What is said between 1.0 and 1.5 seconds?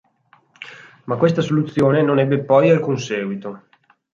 Ma questa